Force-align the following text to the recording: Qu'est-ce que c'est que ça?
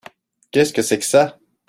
Qu'est-ce 0.49 0.73
que 0.73 0.81
c'est 0.81 0.97
que 0.97 1.05
ça? 1.05 1.37